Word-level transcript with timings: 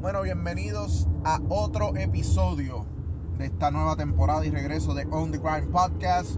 Bueno, 0.00 0.22
bienvenidos 0.22 1.08
a 1.24 1.40
otro 1.48 1.96
episodio 1.96 2.86
de 3.36 3.46
esta 3.46 3.72
nueva 3.72 3.96
temporada 3.96 4.46
y 4.46 4.50
regreso 4.50 4.94
de 4.94 5.08
On 5.10 5.32
the 5.32 5.38
Grind 5.38 5.72
Podcast. 5.72 6.36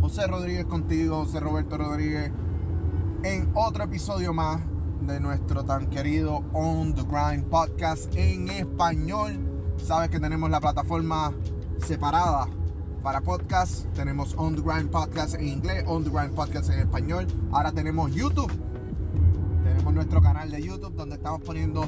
José 0.00 0.26
Rodríguez 0.26 0.64
contigo, 0.64 1.26
José 1.26 1.40
Roberto 1.40 1.76
Rodríguez, 1.76 2.32
en 3.22 3.50
otro 3.54 3.84
episodio 3.84 4.32
más 4.32 4.62
de 5.02 5.20
nuestro 5.20 5.62
tan 5.62 5.88
querido 5.88 6.42
On 6.54 6.94
the 6.94 7.02
Grind 7.02 7.44
Podcast 7.44 8.16
en 8.16 8.48
español. 8.48 9.40
Sabes 9.76 10.08
que 10.08 10.18
tenemos 10.18 10.48
la 10.48 10.60
plataforma 10.60 11.34
separada 11.84 12.46
para 13.02 13.20
podcast. 13.20 13.92
Tenemos 13.92 14.34
On 14.38 14.56
the 14.56 14.62
Grind 14.62 14.88
Podcast 14.88 15.34
en 15.34 15.48
inglés, 15.48 15.84
On 15.86 16.02
the 16.02 16.08
Grind 16.08 16.34
Podcast 16.34 16.70
en 16.70 16.78
español. 16.78 17.26
Ahora 17.52 17.72
tenemos 17.72 18.10
YouTube. 18.14 18.50
Tenemos 19.64 19.92
nuestro 19.92 20.22
canal 20.22 20.50
de 20.50 20.62
YouTube 20.62 20.94
donde 20.94 21.16
estamos 21.16 21.42
poniendo 21.42 21.84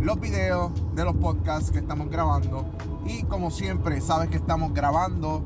los 0.00 0.18
videos 0.18 0.72
de 0.94 1.04
los 1.04 1.14
podcasts 1.16 1.70
que 1.70 1.78
estamos 1.78 2.10
grabando. 2.10 2.64
Y 3.04 3.22
como 3.24 3.50
siempre, 3.50 4.00
sabes 4.00 4.30
que 4.30 4.36
estamos 4.36 4.72
grabando 4.72 5.42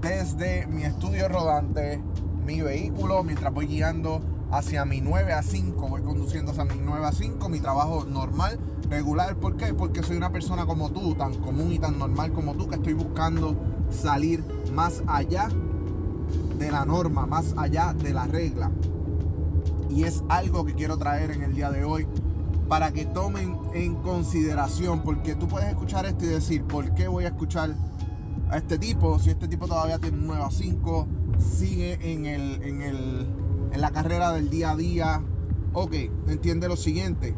desde 0.00 0.66
mi 0.66 0.84
estudio 0.84 1.28
rodante, 1.28 2.00
mi 2.44 2.60
vehículo, 2.62 3.22
mientras 3.24 3.52
voy 3.52 3.66
guiando 3.66 4.20
hacia 4.52 4.84
mi 4.84 5.00
9 5.00 5.32
a 5.32 5.42
5. 5.42 5.88
Voy 5.88 6.02
conduciendo 6.02 6.52
hacia 6.52 6.64
mi 6.64 6.80
9 6.80 7.04
a 7.04 7.12
5, 7.12 7.48
mi 7.48 7.60
trabajo 7.60 8.04
normal, 8.04 8.58
regular. 8.88 9.36
¿Por 9.36 9.56
qué? 9.56 9.74
Porque 9.74 10.02
soy 10.02 10.16
una 10.16 10.30
persona 10.30 10.66
como 10.66 10.90
tú, 10.90 11.14
tan 11.14 11.34
común 11.34 11.72
y 11.72 11.78
tan 11.78 11.98
normal 11.98 12.32
como 12.32 12.54
tú, 12.54 12.68
que 12.68 12.76
estoy 12.76 12.92
buscando 12.92 13.56
salir 13.90 14.44
más 14.72 15.02
allá 15.08 15.48
de 16.58 16.70
la 16.70 16.84
norma, 16.84 17.26
más 17.26 17.54
allá 17.56 17.92
de 17.92 18.12
la 18.12 18.26
regla. 18.26 18.70
Y 19.88 20.04
es 20.04 20.22
algo 20.28 20.64
que 20.64 20.74
quiero 20.74 20.96
traer 20.96 21.32
en 21.32 21.42
el 21.42 21.54
día 21.54 21.70
de 21.70 21.84
hoy 21.84 22.06
para 22.70 22.92
que 22.92 23.04
tomen 23.04 23.58
en 23.74 23.96
consideración, 23.96 25.02
porque 25.02 25.34
tú 25.34 25.48
puedes 25.48 25.68
escuchar 25.68 26.06
esto 26.06 26.24
y 26.24 26.28
decir, 26.28 26.62
¿por 26.62 26.94
qué 26.94 27.08
voy 27.08 27.24
a 27.24 27.28
escuchar 27.28 27.74
a 28.48 28.58
este 28.58 28.78
tipo 28.78 29.18
si 29.18 29.30
este 29.30 29.48
tipo 29.48 29.66
todavía 29.66 29.98
tiene 29.98 30.18
un 30.18 30.28
9 30.28 30.44
a 30.44 30.50
5, 30.52 31.08
sigue 31.36 32.12
en, 32.12 32.26
el, 32.26 32.62
en, 32.62 32.82
el, 32.82 33.26
en 33.72 33.80
la 33.80 33.90
carrera 33.90 34.32
del 34.32 34.50
día 34.50 34.70
a 34.70 34.76
día? 34.76 35.20
Ok, 35.72 35.94
entiende 36.28 36.68
lo 36.68 36.76
siguiente. 36.76 37.34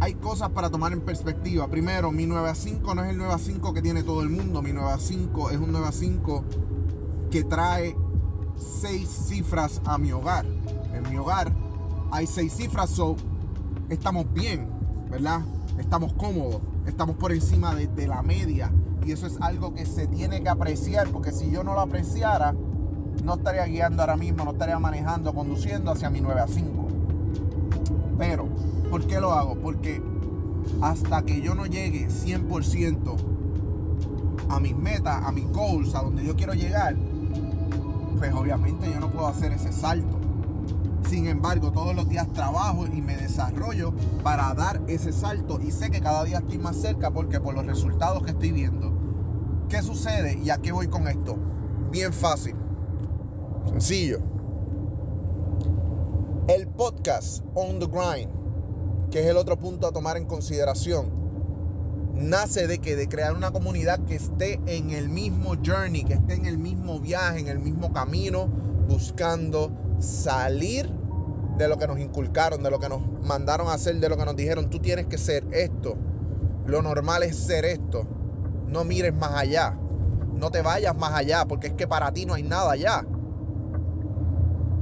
Hay 0.00 0.16
cosas 0.16 0.50
para 0.50 0.68
tomar 0.68 0.92
en 0.92 1.00
perspectiva. 1.00 1.66
Primero, 1.68 2.12
mi 2.12 2.26
9 2.26 2.50
a 2.50 2.54
5 2.54 2.94
no 2.94 3.04
es 3.04 3.10
el 3.10 3.16
9 3.16 3.32
a 3.32 3.38
5 3.38 3.72
que 3.72 3.80
tiene 3.80 4.02
todo 4.02 4.20
el 4.20 4.28
mundo. 4.28 4.60
Mi 4.60 4.74
9 4.74 4.90
a 4.90 4.98
5 4.98 5.48
es 5.50 5.56
un 5.56 5.72
9 5.72 5.86
a 5.86 5.92
5 5.92 6.44
que 7.30 7.42
trae 7.44 7.96
6 8.82 9.08
cifras 9.08 9.80
a 9.86 9.96
mi 9.96 10.12
hogar. 10.12 10.44
En 10.92 11.08
mi 11.08 11.16
hogar 11.16 11.54
hay 12.10 12.26
6 12.26 12.52
cifras, 12.52 12.90
so 12.90 13.16
estamos 13.92 14.32
bien, 14.32 14.68
¿verdad? 15.10 15.42
Estamos 15.78 16.12
cómodos, 16.14 16.60
estamos 16.86 17.16
por 17.16 17.32
encima 17.32 17.74
de, 17.74 18.06
la 18.06 18.22
media. 18.22 18.72
Y 19.04 19.12
eso 19.12 19.26
es 19.26 19.36
algo 19.40 19.74
que 19.74 19.84
se 19.84 20.06
tiene 20.06 20.42
que 20.42 20.48
apreciar, 20.48 21.08
porque 21.08 21.32
si 21.32 21.50
yo 21.50 21.64
no 21.64 21.74
lo 21.74 21.80
apreciara, 21.80 22.54
no 23.24 23.34
estaría 23.34 23.64
guiando 23.66 24.02
ahora 24.02 24.16
mismo, 24.16 24.44
no 24.44 24.52
estaría 24.52 24.78
manejando, 24.78 25.34
conduciendo 25.34 25.90
hacia 25.90 26.08
mi 26.08 26.20
9 26.20 26.40
a 26.40 26.46
5. 26.46 26.88
Pero, 28.18 28.48
¿por 28.90 29.06
qué 29.06 29.20
lo 29.20 29.32
hago? 29.32 29.56
Porque 29.56 30.02
hasta 30.80 31.22
que 31.22 31.40
yo 31.40 31.54
no 31.54 31.66
llegue 31.66 32.08
100% 32.08 33.16
a 34.48 34.60
mis 34.60 34.76
metas, 34.76 35.22
a 35.24 35.32
mis 35.32 35.50
goals, 35.52 35.94
a 35.94 36.02
donde 36.02 36.24
yo 36.24 36.36
quiero 36.36 36.54
llegar, 36.54 36.96
pues 38.18 38.32
obviamente 38.32 38.90
yo 38.90 39.00
no 39.00 39.10
puedo 39.10 39.26
hacer 39.26 39.52
ese 39.52 39.72
salto. 39.72 40.21
Sin 41.12 41.26
embargo, 41.26 41.72
todos 41.72 41.94
los 41.94 42.08
días 42.08 42.32
trabajo 42.32 42.86
y 42.86 43.02
me 43.02 43.14
desarrollo 43.14 43.92
para 44.22 44.54
dar 44.54 44.80
ese 44.86 45.12
salto 45.12 45.60
y 45.60 45.70
sé 45.70 45.90
que 45.90 46.00
cada 46.00 46.24
día 46.24 46.38
estoy 46.38 46.56
más 46.56 46.74
cerca 46.74 47.10
porque 47.10 47.38
por 47.38 47.52
los 47.54 47.66
resultados 47.66 48.22
que 48.22 48.30
estoy 48.30 48.50
viendo. 48.50 48.90
¿Qué 49.68 49.82
sucede 49.82 50.40
y 50.42 50.48
a 50.48 50.56
qué 50.56 50.72
voy 50.72 50.88
con 50.88 51.06
esto? 51.08 51.36
Bien 51.90 52.14
fácil. 52.14 52.56
Sencillo. 53.68 54.20
El 56.48 56.66
podcast 56.68 57.44
On 57.54 57.78
the 57.78 57.86
Grind, 57.88 58.30
que 59.10 59.20
es 59.20 59.26
el 59.26 59.36
otro 59.36 59.58
punto 59.58 59.88
a 59.88 59.92
tomar 59.92 60.16
en 60.16 60.24
consideración, 60.24 61.12
nace 62.14 62.66
de 62.66 62.78
que 62.78 62.96
de 62.96 63.06
crear 63.06 63.36
una 63.36 63.50
comunidad 63.50 64.02
que 64.06 64.14
esté 64.14 64.62
en 64.64 64.88
el 64.92 65.10
mismo 65.10 65.56
journey, 65.62 66.04
que 66.04 66.14
esté 66.14 66.32
en 66.32 66.46
el 66.46 66.56
mismo 66.56 67.00
viaje, 67.00 67.40
en 67.40 67.48
el 67.48 67.58
mismo 67.58 67.92
camino, 67.92 68.48
buscando 68.88 69.70
salir 69.98 71.01
de 71.58 71.68
lo 71.68 71.78
que 71.78 71.86
nos 71.86 71.98
inculcaron, 71.98 72.62
de 72.62 72.70
lo 72.70 72.78
que 72.78 72.88
nos 72.88 73.02
mandaron 73.22 73.68
a 73.68 73.74
hacer, 73.74 73.96
de 73.96 74.08
lo 74.08 74.16
que 74.16 74.24
nos 74.24 74.36
dijeron, 74.36 74.70
tú 74.70 74.78
tienes 74.78 75.06
que 75.06 75.18
ser 75.18 75.46
esto. 75.52 75.96
Lo 76.66 76.82
normal 76.82 77.22
es 77.22 77.36
ser 77.36 77.64
esto. 77.64 78.06
No 78.68 78.84
mires 78.84 79.14
más 79.14 79.32
allá. 79.32 79.76
No 80.34 80.50
te 80.50 80.62
vayas 80.62 80.96
más 80.96 81.12
allá, 81.12 81.44
porque 81.46 81.68
es 81.68 81.74
que 81.74 81.86
para 81.86 82.12
ti 82.12 82.26
no 82.26 82.34
hay 82.34 82.42
nada 82.42 82.72
allá. 82.72 83.04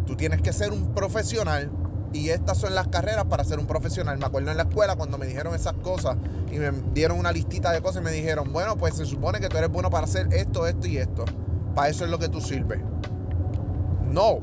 Tú 0.06 0.16
tienes 0.16 0.40
que 0.42 0.52
ser 0.52 0.72
un 0.72 0.94
profesional 0.94 1.70
y 2.12 2.30
estas 2.30 2.58
son 2.58 2.74
las 2.74 2.88
carreras 2.88 3.24
para 3.26 3.44
ser 3.44 3.58
un 3.58 3.66
profesional. 3.66 4.18
Me 4.18 4.26
acuerdo 4.26 4.50
en 4.50 4.56
la 4.56 4.64
escuela 4.64 4.96
cuando 4.96 5.18
me 5.18 5.26
dijeron 5.26 5.54
esas 5.54 5.74
cosas 5.74 6.16
y 6.50 6.58
me 6.58 6.72
dieron 6.92 7.18
una 7.18 7.32
listita 7.32 7.72
de 7.72 7.80
cosas 7.80 8.02
y 8.02 8.04
me 8.04 8.10
dijeron, 8.10 8.52
bueno, 8.52 8.76
pues 8.76 8.96
se 8.96 9.04
supone 9.04 9.40
que 9.40 9.48
tú 9.48 9.58
eres 9.58 9.70
bueno 9.70 9.90
para 9.90 10.04
hacer 10.04 10.28
esto, 10.32 10.66
esto 10.66 10.86
y 10.86 10.98
esto. 10.98 11.24
Para 11.74 11.88
eso 11.88 12.04
es 12.04 12.10
lo 12.10 12.18
que 12.18 12.28
tú 12.28 12.40
sirves. 12.40 12.80
No, 14.10 14.40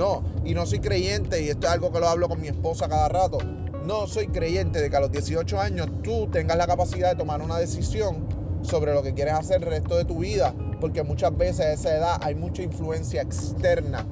no, 0.00 0.22
y 0.46 0.54
no 0.54 0.64
soy 0.64 0.80
creyente, 0.80 1.42
y 1.42 1.50
esto 1.50 1.66
es 1.66 1.72
algo 1.74 1.92
que 1.92 2.00
lo 2.00 2.08
hablo 2.08 2.26
con 2.26 2.40
mi 2.40 2.48
esposa 2.48 2.88
cada 2.88 3.08
rato. 3.10 3.36
No 3.84 4.06
soy 4.06 4.28
creyente 4.28 4.80
de 4.80 4.88
que 4.88 4.96
a 4.96 5.00
los 5.00 5.12
18 5.12 5.60
años 5.60 5.88
tú 6.02 6.26
tengas 6.32 6.56
la 6.56 6.66
capacidad 6.66 7.10
de 7.10 7.16
tomar 7.16 7.42
una 7.42 7.58
decisión 7.58 8.26
sobre 8.62 8.94
lo 8.94 9.02
que 9.02 9.12
quieres 9.12 9.34
hacer 9.34 9.62
el 9.62 9.68
resto 9.68 9.96
de 9.96 10.06
tu 10.06 10.20
vida, 10.20 10.54
porque 10.80 11.02
muchas 11.02 11.36
veces 11.36 11.60
a 11.60 11.72
esa 11.72 11.94
edad 11.94 12.20
hay 12.22 12.34
mucha 12.34 12.62
influencia 12.62 13.20
externa 13.20 14.06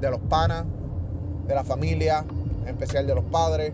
de 0.00 0.10
los 0.10 0.18
panas, 0.22 0.64
de 1.46 1.54
la 1.54 1.62
familia, 1.62 2.24
en 2.62 2.68
especial 2.68 3.06
de 3.06 3.14
los 3.14 3.24
padres, 3.24 3.72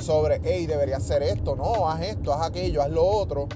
sobre, 0.00 0.40
hey, 0.44 0.66
debería 0.66 0.98
hacer 0.98 1.24
esto, 1.24 1.56
no, 1.56 1.90
haz 1.90 2.02
esto, 2.02 2.32
haz 2.32 2.46
aquello, 2.46 2.80
haz 2.80 2.90
lo 2.90 3.04
otro 3.04 3.48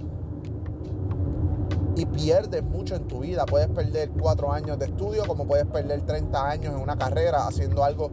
y 1.96 2.06
pierdes 2.06 2.62
mucho 2.62 2.96
en 2.96 3.06
tu 3.06 3.20
vida. 3.20 3.46
Puedes 3.46 3.68
perder 3.68 4.10
cuatro 4.10 4.52
años 4.52 4.78
de 4.78 4.86
estudio, 4.86 5.24
como 5.26 5.46
puedes 5.46 5.66
perder 5.66 6.02
30 6.02 6.50
años 6.50 6.74
en 6.74 6.80
una 6.80 6.96
carrera 6.96 7.46
haciendo 7.46 7.84
algo 7.84 8.10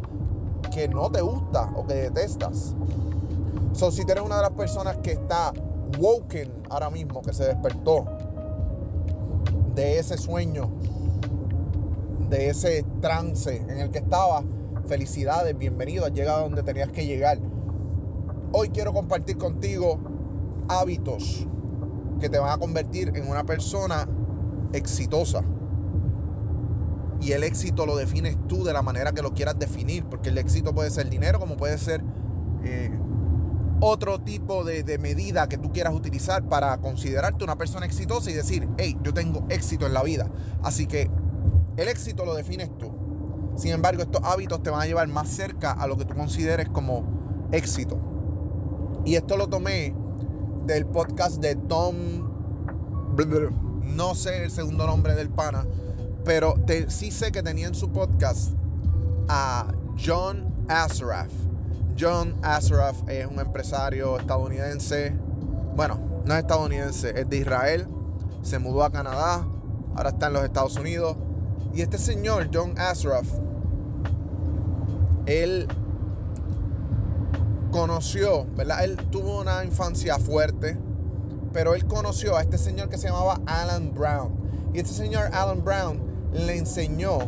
que 0.74 0.88
no 0.88 1.12
te 1.12 1.22
gusta 1.22 1.72
o 1.76 1.86
que 1.86 1.96
detestas. 1.96 2.76
So, 3.74 3.92
si 3.92 4.02
eres 4.02 4.24
una 4.24 4.38
de 4.38 4.42
las 4.44 4.52
personas 4.52 4.98
que 4.98 5.14
está 5.14 5.54
woken 5.98 6.52
ahora 6.70 6.90
mismo, 6.90 7.22
que 7.22 7.34
se 7.34 7.46
despertó 7.46 8.06
de 9.76 9.98
ese 9.98 10.18
sueño, 10.18 10.70
de 12.30 12.50
ese 12.50 12.86
trance 13.02 13.58
en 13.58 13.80
el 13.80 13.92
que 13.92 14.00
estaba, 14.00 14.44
felicidades, 14.88 15.58
bienvenido, 15.58 16.06
has 16.06 16.14
llegado 16.14 16.44
donde 16.44 16.64
tenías 16.64 16.90
que 16.90 17.06
llegar. 17.06 17.40
Hoy 18.52 18.70
quiero 18.70 18.94
compartir 18.94 19.38
contigo 19.38 20.00
hábitos 20.68 21.48
que 22.22 22.30
te 22.30 22.40
van 22.40 22.52
a 22.52 22.58
convertir 22.58 23.12
en 23.16 23.28
una 23.28 23.44
persona 23.44 24.08
exitosa. 24.72 25.44
Y 27.20 27.34
el 27.34 27.44
éxito 27.44 27.86
lo 27.86 27.96
defines 27.98 28.38
tú 28.48 28.64
de 28.64 28.74
la 28.74 28.82
manera 28.82 29.12
que 29.12 29.22
lo 29.22 29.34
quieras 29.34 29.60
definir, 29.60 30.06
porque 30.06 30.30
el 30.30 30.38
éxito 30.38 30.74
puede 30.74 30.90
ser 30.90 31.10
dinero, 31.10 31.40
como 31.40 31.58
puede 31.58 31.78
ser 31.78 32.04
eh, 32.64 32.92
otro 33.80 34.20
tipo 34.20 34.64
de, 34.64 34.84
de, 34.84 34.98
medida 34.98 35.48
que 35.50 35.58
tú 35.58 35.72
quieras 35.72 35.94
utilizar 35.94 36.48
para 36.48 36.78
considerarte 36.78 37.44
una 37.44 37.58
persona 37.58 37.86
exitosa 37.86 38.32
y 38.32 38.34
decir, 38.34 38.68
hey, 38.78 38.98
yo 39.04 39.14
tengo 39.14 39.46
éxito 39.50 39.86
en 39.86 39.94
la 39.94 40.02
vida. 40.02 40.32
Así 40.64 40.88
que 40.88 41.12
el 41.78 41.88
éxito 41.88 42.26
lo 42.26 42.34
defines 42.34 42.76
tú. 42.78 42.92
Sin 43.56 43.72
embargo, 43.72 44.02
estos 44.02 44.24
hábitos 44.24 44.64
te 44.64 44.70
van 44.70 44.82
a 44.82 44.86
llevar 44.86 45.08
más 45.08 45.28
cerca 45.30 45.72
a 45.72 45.88
lo 45.88 45.98
que 45.98 46.06
tú 46.06 46.16
consideres 46.16 46.70
como 46.70 47.04
éxito. 47.52 48.00
Y 49.06 49.16
esto 49.16 49.38
lo 49.38 49.48
tomé 49.48 49.94
del 50.74 50.86
podcast 50.86 51.42
de 51.42 51.56
Tom. 51.56 51.96
No 53.84 54.16
sé 54.16 54.46
el 54.46 54.52
segundo 54.52 54.88
nombre 54.88 55.16
del 55.16 55.30
pana, 55.30 55.66
pero 56.24 56.56
sí 56.88 57.12
sé 57.12 57.34
que 57.34 57.44
tenía 57.44 57.68
en 57.68 57.76
su 57.76 57.92
podcast 57.92 58.54
a 59.28 59.68
John 60.04 60.66
Asraf. 60.70 61.30
John 62.00 62.38
Asraf 62.42 62.96
es 63.10 63.28
un 63.28 63.40
empresario 63.40 64.18
estadounidense. 64.18 65.14
Bueno, 65.76 66.00
no 66.26 66.34
es 66.34 66.40
estadounidense, 66.40 67.20
es 67.20 67.28
de 67.28 67.38
Israel. 67.38 67.88
Se 68.42 68.58
mudó 68.58 68.86
a 68.86 68.92
Canadá, 68.92 69.46
ahora 69.96 70.12
está 70.12 70.28
en 70.28 70.34
los 70.34 70.44
Estados 70.46 70.78
Unidos. 70.78 71.18
Y 71.74 71.82
este 71.82 71.98
señor, 71.98 72.50
John 72.54 72.76
Asraf, 72.78 73.28
él 75.26 75.68
conoció, 77.72 78.46
¿verdad? 78.56 78.84
Él 78.84 78.98
tuvo 79.10 79.42
una 79.42 79.64
infancia 79.64 80.20
fuerte, 80.20 80.78
pero 81.54 81.74
él 81.74 81.86
conoció 81.86 82.38
a 82.38 82.42
este 82.42 82.58
señor 82.58 82.90
que 82.90 82.98
se 82.98 83.08
llamaba 83.08 83.40
Alan 83.46 83.94
Brown. 83.94 84.34
Y 84.74 84.80
este 84.80 84.94
señor 84.94 85.30
Alan 85.34 85.64
Brown 85.64 86.02
le 86.34 86.58
enseñó 86.58 87.20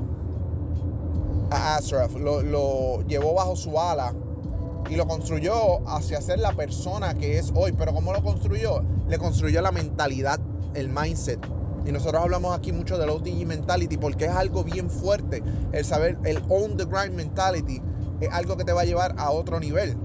a 1.50 1.76
Ashraf, 1.76 2.14
lo, 2.16 3.02
llevó 3.08 3.34
bajo 3.34 3.56
su 3.56 3.80
ala 3.80 4.14
y 4.90 4.96
lo 4.96 5.08
construyó 5.08 5.88
hacia 5.88 6.22
ser 6.22 6.40
la 6.40 6.54
persona 6.54 7.16
que 7.16 7.38
es 7.38 7.52
hoy. 7.56 7.72
Pero 7.72 7.94
¿cómo 7.94 8.14
lo 8.14 8.24
construyó? 8.24 8.84
Le 9.08 9.18
construyó 9.18 9.62
la 9.62 9.72
mentalidad, 9.72 10.40
el 10.74 10.90
mindset. 10.90 11.40
Y 11.86 11.92
nosotros 11.92 12.22
hablamos 12.22 12.58
aquí 12.58 12.72
mucho 12.72 12.98
del 12.98 13.10
OTG 13.10 13.46
mentality 13.46 13.98
porque 13.98 14.26
es 14.26 14.32
algo 14.32 14.64
bien 14.64 14.90
fuerte. 14.90 15.44
El 15.72 15.84
saber, 15.84 16.18
el 16.24 16.38
on 16.50 16.78
the 16.78 16.86
grind 16.86 17.14
mentality 17.14 17.82
es 18.22 18.30
algo 18.32 18.56
que 18.56 18.64
te 18.64 18.72
va 18.72 18.82
a 18.82 18.86
llevar 18.86 19.16
a 19.18 19.32
otro 19.32 19.60
nivel. 19.60 19.98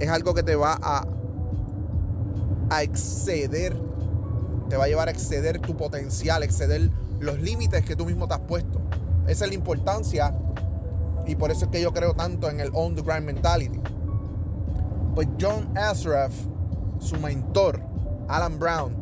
Es 0.00 0.08
algo 0.08 0.34
que 0.34 0.42
te 0.42 0.56
va 0.56 0.78
a, 0.82 1.06
exceder, 2.82 3.76
te 4.68 4.76
va 4.76 4.84
a 4.84 4.88
llevar 4.88 5.08
a 5.08 5.10
exceder 5.10 5.60
tu 5.60 5.76
potencial, 5.76 6.42
exceder 6.42 6.90
los 7.20 7.40
límites 7.40 7.84
que 7.84 7.94
tú 7.94 8.04
mismo 8.04 8.26
te 8.26 8.34
has 8.34 8.40
puesto. 8.40 8.80
Esa 9.26 9.44
es 9.44 9.50
la 9.50 9.54
importancia 9.54 10.34
y 11.26 11.36
por 11.36 11.50
eso 11.50 11.66
es 11.66 11.70
que 11.70 11.80
yo 11.80 11.92
creo 11.92 12.14
tanto 12.14 12.50
en 12.50 12.60
el 12.60 12.70
on 12.74 12.94
the 12.94 13.02
grind 13.02 13.24
mentality. 13.24 13.80
Pues 15.14 15.28
John 15.40 15.76
Asraf, 15.76 16.32
su 16.98 17.16
mentor, 17.16 17.80
Alan 18.28 18.58
Brown, 18.58 18.96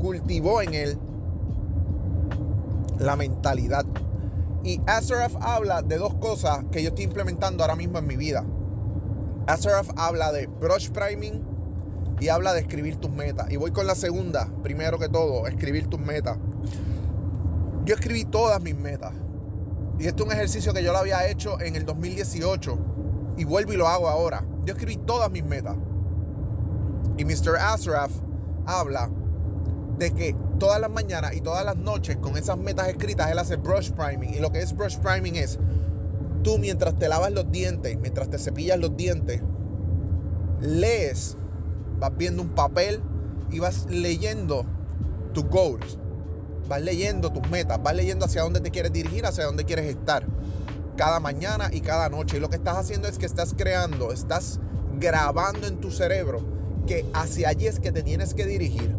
cultivó 0.00 0.60
en 0.60 0.74
él 0.74 0.98
la 2.98 3.16
mentalidad. 3.16 3.86
Y 4.64 4.80
Asraf 4.86 5.36
habla 5.40 5.82
de 5.82 5.96
dos 5.98 6.14
cosas 6.14 6.64
que 6.70 6.82
yo 6.82 6.88
estoy 6.88 7.04
implementando 7.04 7.62
ahora 7.62 7.76
mismo 7.76 7.98
en 7.98 8.06
mi 8.06 8.16
vida. 8.16 8.44
Asraf 9.48 9.88
habla 9.96 10.30
de 10.30 10.46
brush 10.46 10.90
priming 10.90 11.42
y 12.20 12.28
habla 12.28 12.52
de 12.52 12.60
escribir 12.60 12.96
tus 12.96 13.10
metas. 13.10 13.50
Y 13.50 13.56
voy 13.56 13.70
con 13.70 13.86
la 13.86 13.94
segunda, 13.94 14.46
primero 14.62 14.98
que 14.98 15.08
todo, 15.08 15.46
escribir 15.46 15.86
tus 15.86 15.98
metas. 15.98 16.36
Yo 17.86 17.94
escribí 17.94 18.26
todas 18.26 18.60
mis 18.60 18.76
metas. 18.76 19.14
Y 19.98 20.06
esto 20.06 20.24
es 20.24 20.28
un 20.28 20.34
ejercicio 20.34 20.74
que 20.74 20.84
yo 20.84 20.92
lo 20.92 20.98
había 20.98 21.26
hecho 21.30 21.58
en 21.62 21.76
el 21.76 21.86
2018 21.86 22.78
y 23.38 23.44
vuelvo 23.44 23.72
y 23.72 23.78
lo 23.78 23.88
hago 23.88 24.10
ahora. 24.10 24.44
Yo 24.66 24.74
escribí 24.74 24.98
todas 24.98 25.30
mis 25.30 25.46
metas. 25.46 25.76
Y 27.16 27.24
Mr. 27.24 27.56
Asraf 27.58 28.12
habla 28.66 29.08
de 29.96 30.10
que 30.10 30.36
todas 30.58 30.78
las 30.78 30.90
mañanas 30.90 31.34
y 31.34 31.40
todas 31.40 31.64
las 31.64 31.76
noches 31.76 32.18
con 32.18 32.36
esas 32.36 32.58
metas 32.58 32.88
escritas 32.88 33.30
él 33.30 33.38
hace 33.38 33.56
brush 33.56 33.92
priming. 33.92 34.34
Y 34.34 34.40
lo 34.40 34.52
que 34.52 34.60
es 34.60 34.76
brush 34.76 34.98
priming 34.98 35.36
es 35.36 35.58
tú 36.48 36.56
mientras 36.58 36.98
te 36.98 37.10
lavas 37.10 37.30
los 37.30 37.52
dientes, 37.52 37.98
mientras 38.00 38.30
te 38.30 38.38
cepillas 38.38 38.78
los 38.78 38.96
dientes, 38.96 39.42
lees, 40.62 41.36
vas 41.98 42.16
viendo 42.16 42.40
un 42.40 42.48
papel 42.48 43.02
y 43.50 43.58
vas 43.58 43.84
leyendo 43.90 44.64
tus 45.34 45.44
goals 45.44 45.98
vas 46.68 46.82
leyendo 46.82 47.32
tus 47.32 47.48
metas, 47.50 47.82
vas 47.82 47.94
leyendo 47.94 48.26
hacia 48.26 48.42
dónde 48.42 48.60
te 48.60 48.70
quieres 48.70 48.92
dirigir, 48.92 49.26
hacia 49.26 49.44
dónde 49.44 49.64
quieres 49.64 49.86
estar. 49.86 50.26
Cada 50.96 51.18
mañana 51.20 51.70
y 51.72 51.80
cada 51.80 52.08
noche. 52.08 52.36
Y 52.36 52.40
lo 52.40 52.50
que 52.50 52.56
estás 52.56 52.76
haciendo 52.76 53.08
es 53.08 53.18
que 53.18 53.26
estás 53.26 53.54
creando, 53.56 54.12
estás 54.12 54.60
grabando 54.98 55.66
en 55.66 55.80
tu 55.80 55.90
cerebro 55.90 56.40
que 56.86 57.06
hacia 57.14 57.48
allí 57.48 57.66
es 57.66 57.80
que 57.80 57.92
te 57.92 58.02
tienes 58.02 58.34
que 58.34 58.44
dirigir. 58.44 58.94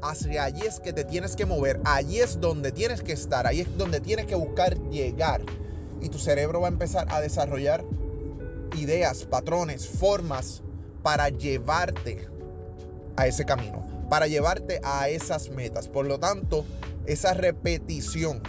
Hacia 0.00 0.44
allí 0.44 0.62
es 0.62 0.80
que 0.80 0.92
te 0.92 1.04
tienes 1.04 1.36
que 1.36 1.44
mover. 1.44 1.80
Allí 1.84 2.20
es 2.20 2.40
donde 2.40 2.72
tienes 2.72 3.02
que 3.02 3.12
estar. 3.12 3.46
Ahí 3.46 3.60
es 3.60 3.76
donde 3.76 4.00
tienes 4.00 4.26
que 4.26 4.34
buscar 4.34 4.78
llegar. 4.90 5.42
Y 6.00 6.08
tu 6.08 6.18
cerebro 6.18 6.60
va 6.60 6.68
a 6.68 6.70
empezar 6.70 7.06
a 7.10 7.20
desarrollar 7.20 7.84
ideas, 8.76 9.24
patrones, 9.24 9.88
formas 9.88 10.62
para 11.02 11.28
llevarte 11.28 12.28
a 13.16 13.26
ese 13.26 13.44
camino 13.44 13.98
para 14.08 14.26
llevarte 14.26 14.80
a 14.84 15.08
esas 15.08 15.50
metas. 15.50 15.88
Por 15.88 16.06
lo 16.06 16.18
tanto, 16.18 16.64
esa 17.06 17.34
repetición, 17.34 18.42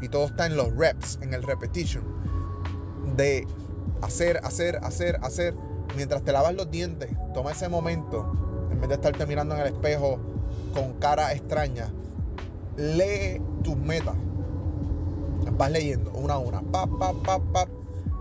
y 0.00 0.08
todo 0.08 0.26
está 0.26 0.46
en 0.46 0.56
los 0.56 0.74
reps, 0.74 1.18
en 1.22 1.34
el 1.34 1.42
repetition, 1.42 2.04
de 3.16 3.46
hacer, 4.02 4.40
hacer, 4.44 4.78
hacer, 4.82 5.18
hacer, 5.22 5.54
mientras 5.96 6.22
te 6.22 6.32
lavas 6.32 6.54
los 6.54 6.70
dientes, 6.70 7.10
toma 7.32 7.52
ese 7.52 7.68
momento, 7.68 8.32
en 8.70 8.80
vez 8.80 8.88
de 8.88 8.94
estarte 8.96 9.26
mirando 9.26 9.54
en 9.54 9.62
el 9.62 9.68
espejo 9.68 10.18
con 10.72 10.94
cara 10.94 11.32
extraña, 11.32 11.92
lee 12.76 13.40
tus 13.62 13.76
metas. 13.76 14.16
Vas 15.52 15.70
leyendo 15.70 16.10
una 16.12 16.34
a 16.34 16.38
una, 16.38 16.62
pa, 16.62 16.86
pa, 16.86 17.12
pa, 17.12 17.38
pa, 17.38 17.66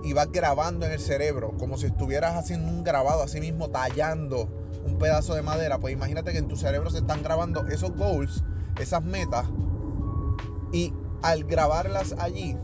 y 0.03 0.13
vas 0.13 0.31
grabando 0.31 0.85
en 0.85 0.91
el 0.91 0.99
cerebro, 0.99 1.53
como 1.57 1.77
si 1.77 1.87
estuvieras 1.87 2.35
haciendo 2.35 2.69
un 2.69 2.83
grabado, 2.83 3.23
así 3.23 3.39
mismo 3.39 3.69
tallando 3.69 4.49
un 4.85 4.97
pedazo 4.97 5.33
de 5.33 5.41
madera, 5.41 5.79
pues 5.79 5.93
imagínate 5.93 6.33
que 6.33 6.37
en 6.39 6.47
tu 6.47 6.57
cerebro 6.57 6.89
se 6.89 6.97
están 6.99 7.23
grabando 7.23 7.65
esos 7.67 7.95
goals, 7.95 8.43
esas 8.79 9.03
metas, 9.03 9.45
y 10.73 10.93
al 11.21 11.45
grabarlas 11.45 12.15
allí, 12.19 12.57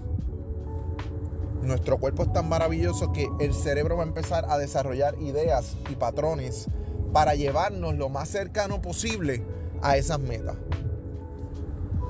nuestro 1.61 1.97
cuerpo 1.97 2.23
es 2.23 2.33
tan 2.33 2.49
maravilloso 2.49 3.11
que 3.11 3.29
el 3.39 3.53
cerebro 3.53 3.97
va 3.97 4.03
a 4.03 4.07
empezar 4.07 4.45
a 4.49 4.57
desarrollar 4.57 5.15
ideas 5.21 5.77
y 5.89 5.95
patrones 5.95 6.67
para 7.13 7.35
llevarnos 7.35 7.95
lo 7.95 8.09
más 8.09 8.29
cercano 8.29 8.81
posible 8.81 9.45
a 9.81 9.97
esas 9.97 10.19
metas. 10.19 10.57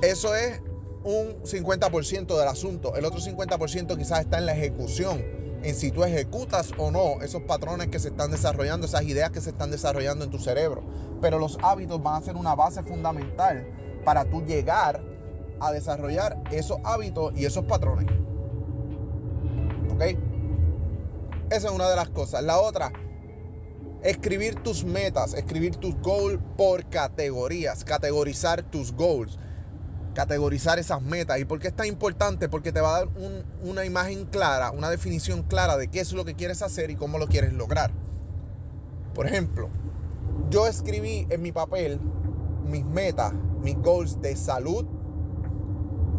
Eso 0.02 0.34
es 0.36 0.62
un 1.04 1.44
50% 1.44 2.38
del 2.38 2.48
asunto. 2.48 2.96
El 2.96 3.06
otro 3.06 3.20
50% 3.20 3.98
quizás 3.98 4.22
está 4.22 4.38
en 4.38 4.46
la 4.46 4.54
ejecución 4.54 5.24
en 5.64 5.76
si 5.76 5.92
tú 5.92 6.04
ejecutas 6.04 6.72
o 6.78 6.90
no 6.92 7.22
esos 7.22 7.42
patrones 7.44 7.88
que 7.88 8.00
se 8.00 8.10
están 8.10 8.32
desarrollando, 8.32 8.86
esas 8.86 9.04
ideas 9.04 9.32
que 9.32 9.42
se 9.42 9.50
están 9.50 9.72
desarrollando 9.72 10.24
en 10.26 10.32
tu 10.32 10.40
cerebro. 10.40 10.84
Pero 11.22 11.38
los 11.40 11.58
hábitos 11.62 12.02
van 12.02 12.22
a 12.22 12.26
ser 12.26 12.36
una 12.36 12.56
base 12.56 12.84
fundamental 12.84 13.68
para 14.06 14.26
tú 14.26 14.42
llegar 14.46 15.04
a 15.60 15.72
desarrollar 15.72 16.42
esos 16.52 16.78
hábitos 16.84 17.34
y 17.36 17.46
esos 17.46 17.66
patrones. 17.66 18.08
¿Ok? 19.92 20.02
Esa 21.50 21.68
es 21.68 21.74
una 21.74 21.90
de 21.90 21.96
las 21.96 22.10
cosas. 22.10 22.44
La 22.44 22.60
otra, 22.60 22.94
escribir 24.04 24.56
tus 24.56 24.86
metas, 24.86 25.34
escribir 25.34 25.76
tus 25.76 25.96
goals 26.02 26.40
por 26.56 26.88
categorías, 26.90 27.84
categorizar 27.84 28.64
tus 28.64 28.94
goals 28.94 29.38
categorizar 30.14 30.80
esas 30.80 31.02
metas. 31.02 31.40
¿Y 31.40 31.46
por 31.46 31.60
qué 31.60 31.70
es 31.70 31.76
tan 31.76 31.88
importante? 31.88 32.50
Porque 32.50 32.72
te 32.72 32.82
va 32.82 32.98
a 32.98 33.00
dar 33.00 33.10
una 33.64 33.86
imagen 33.86 34.26
clara, 34.26 34.72
una 34.72 34.90
definición 34.90 35.44
clara 35.44 35.78
de 35.78 35.88
qué 35.88 36.00
es 36.00 36.14
lo 36.14 36.26
que 36.26 36.36
quieres 36.36 36.62
hacer 36.62 36.90
y 36.90 36.96
cómo 36.96 37.18
lo 37.18 37.28
quieres 37.28 37.54
lograr. 37.54 37.92
Por 39.14 39.28
ejemplo, 39.28 39.70
yo 40.50 40.68
escribí 40.68 41.28
en 41.30 41.42
mi 41.42 41.52
papel 41.52 42.00
mis 42.66 42.86
metas, 42.86 43.34
mis 43.62 43.76
goals 43.78 44.22
de 44.22 44.36
salud, 44.36 44.86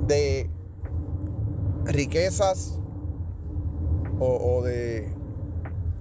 de 0.06 0.50
riquezas 1.84 2.78
o, 4.18 4.62
de 4.62 5.14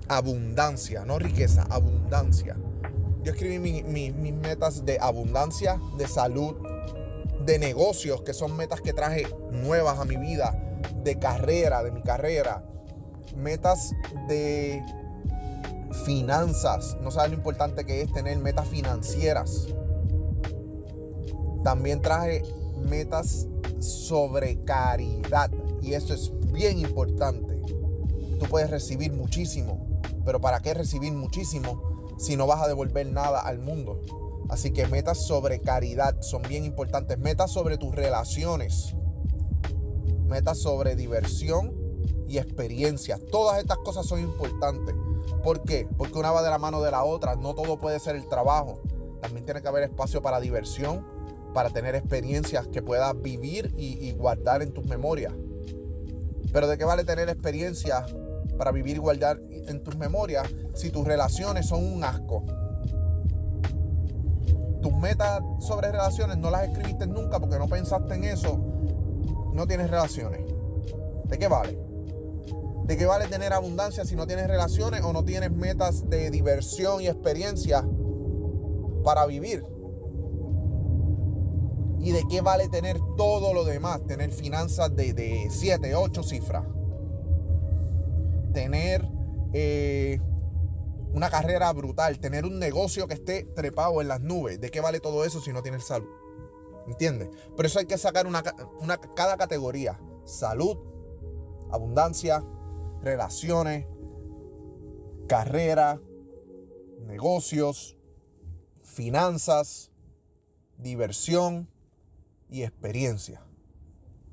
abundancia, 0.09 1.05
no 1.05 1.19
riqueza, 1.19 1.65
abundancia. 1.69 2.57
Yo 3.23 3.31
escribí 3.31 3.59
mis 3.59 4.33
metas 4.33 4.85
de 4.85 4.97
abundancia, 4.99 5.79
de 5.97 6.07
salud, 6.07 6.55
de 7.45 7.59
negocios, 7.59 8.21
que 8.21 8.33
son 8.33 8.55
metas 8.55 8.81
que 8.81 8.93
traje 8.93 9.27
nuevas 9.51 9.99
a 9.99 10.05
mi 10.05 10.17
vida, 10.17 10.55
de 11.03 11.17
carrera, 11.17 11.83
de 11.83 11.91
mi 11.91 12.01
carrera, 12.01 12.63
metas 13.35 13.93
de 14.27 14.81
finanzas, 16.05 16.97
no 17.01 17.11
sabes 17.11 17.31
lo 17.31 17.37
importante 17.37 17.85
que 17.85 18.01
es 18.01 18.11
tener 18.11 18.37
metas 18.39 18.67
financieras. 18.67 19.67
También 21.63 22.01
traje 22.01 22.43
metas 22.77 23.47
sobre 23.79 24.63
caridad 24.63 25.51
y 25.81 25.93
eso 25.93 26.13
es 26.13 26.31
bien 26.51 26.79
importante. 26.79 27.61
Tú 28.39 28.45
puedes 28.49 28.69
recibir 28.69 29.11
muchísimo, 29.11 30.01
pero 30.25 30.39
¿para 30.39 30.59
qué 30.61 30.73
recibir 30.73 31.11
muchísimo 31.13 32.15
si 32.17 32.37
no 32.37 32.47
vas 32.47 32.61
a 32.61 32.67
devolver 32.67 33.07
nada 33.07 33.41
al 33.41 33.59
mundo? 33.59 34.01
Así 34.49 34.71
que 34.71 34.87
metas 34.87 35.25
sobre 35.25 35.61
caridad 35.61 36.19
son 36.21 36.41
bien 36.41 36.65
importantes. 36.65 37.17
Metas 37.19 37.51
sobre 37.51 37.77
tus 37.77 37.95
relaciones. 37.95 38.95
Metas 40.27 40.59
sobre 40.59 40.95
diversión 40.95 41.75
y 42.27 42.39
experiencias. 42.39 43.21
Todas 43.31 43.59
estas 43.59 43.77
cosas 43.77 44.07
son 44.07 44.19
importantes. 44.19 44.95
¿Por 45.43 45.63
qué? 45.63 45.87
Porque 45.97 46.17
una 46.17 46.31
va 46.31 46.41
de 46.41 46.49
la 46.49 46.57
mano 46.57 46.81
de 46.81 46.91
la 46.91 47.03
otra. 47.03 47.35
No 47.35 47.53
todo 47.53 47.77
puede 47.77 47.99
ser 47.99 48.15
el 48.15 48.27
trabajo. 48.27 48.81
También 49.21 49.45
tiene 49.45 49.61
que 49.61 49.67
haber 49.67 49.83
espacio 49.83 50.21
para 50.21 50.39
diversión, 50.39 51.05
para 51.53 51.69
tener 51.69 51.93
experiencias 51.93 52.67
que 52.67 52.81
puedas 52.81 53.19
vivir 53.21 53.73
y, 53.77 54.11
guardar 54.13 54.63
en 54.63 54.71
tus 54.71 54.85
memorias. 54.85 55.33
Pero 56.51 56.67
¿de 56.67 56.77
qué 56.77 56.85
vale 56.85 57.03
tener 57.03 57.29
experiencias 57.29 58.15
para 58.57 58.71
vivir 58.71 58.95
y 58.95 58.99
guardar 58.99 59.39
en 59.49 59.83
tus 59.83 59.95
memorias 59.95 60.47
si 60.73 60.89
tus 60.89 61.05
relaciones 61.05 61.67
son 61.67 61.83
un 61.83 62.03
asco? 62.03 62.43
Metas 64.93 65.41
sobre 65.59 65.91
relaciones 65.91 66.37
no 66.37 66.49
las 66.49 66.67
escribiste 66.67 67.07
nunca 67.07 67.39
porque 67.39 67.57
no 67.57 67.67
pensaste 67.67 68.15
en 68.15 68.23
eso, 68.25 68.57
no 69.53 69.67
tienes 69.67 69.89
relaciones. 69.89 70.41
¿De 71.25 71.37
qué 71.37 71.47
vale? 71.47 71.79
¿De 72.85 72.97
qué 72.97 73.05
vale 73.05 73.27
tener 73.27 73.53
abundancia 73.53 74.03
si 74.03 74.15
no 74.15 74.25
tienes 74.25 74.47
relaciones 74.47 75.01
o 75.03 75.13
no 75.13 75.23
tienes 75.23 75.51
metas 75.51 76.09
de 76.09 76.31
diversión 76.31 77.01
y 77.01 77.07
experiencia 77.07 77.87
para 79.03 79.25
vivir? 79.25 79.63
¿Y 81.99 82.11
de 82.11 82.23
qué 82.29 82.41
vale 82.41 82.69
tener 82.69 82.97
todo 83.17 83.53
lo 83.53 83.65
demás? 83.65 84.01
Tener 84.07 84.31
finanzas 84.31 84.95
de 84.95 85.47
7, 85.51 85.95
8 85.95 86.23
cifras. 86.23 86.63
Tener 88.53 89.05
eh, 89.53 90.19
una 91.11 91.29
carrera 91.29 91.71
brutal, 91.73 92.19
tener 92.19 92.45
un 92.45 92.59
negocio 92.59 93.07
que 93.07 93.15
esté 93.15 93.43
trepado 93.43 94.01
en 94.01 94.07
las 94.07 94.21
nubes. 94.21 94.59
¿De 94.59 94.69
qué 94.69 94.81
vale 94.81 94.99
todo 94.99 95.25
eso 95.25 95.41
si 95.41 95.51
no 95.51 95.63
tienes 95.63 95.85
salud? 95.85 96.09
¿Entiendes? 96.87 97.29
Por 97.55 97.65
eso 97.65 97.79
hay 97.79 97.85
que 97.85 97.97
sacar 97.97 98.27
una, 98.27 98.43
cada 99.15 99.37
categoría. 99.37 99.99
Salud, 100.25 100.77
abundancia, 101.71 102.43
relaciones, 103.01 103.85
carrera, 105.27 106.01
negocios, 107.05 107.97
finanzas, 108.81 109.91
diversión 110.77 111.69
y 112.49 112.63
experiencia. 112.63 113.43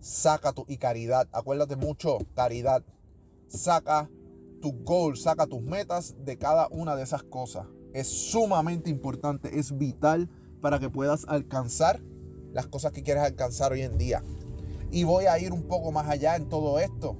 Saca 0.01 0.53
tu 0.53 0.65
y 0.69 0.79
caridad. 0.79 1.29
Acuérdate 1.33 1.77
mucho, 1.77 2.19
caridad. 2.35 2.83
Saca 3.49 4.09
tu 4.61 4.73
goal, 4.85 5.17
saca 5.17 5.47
tus 5.47 5.63
metas 5.63 6.17
de 6.25 6.39
cada 6.39 6.69
una 6.71 6.97
de 6.97 7.03
esas 7.03 7.23
cosas. 7.23 7.67
Es 7.93 8.09
sumamente 8.09 8.91
importante, 8.91 9.59
es 9.59 9.77
vital 9.77 10.29
para 10.61 10.79
que 10.79 10.91
puedas 10.91 11.25
alcanzar 11.29 12.03
las 12.53 12.67
cosas 12.67 12.93
que 12.93 13.03
quieres 13.03 13.23
alcanzar 13.23 13.73
hoy 13.73 13.83
en 13.83 13.99
día. 13.99 14.23
Y 14.91 15.05
voy 15.05 15.27
a 15.27 15.39
ir 15.39 15.53
un 15.53 15.65
poco 15.65 15.93
más 15.93 16.09
allá 16.09 16.37
en 16.37 16.49
todo 16.49 16.79
esto. 16.79 17.17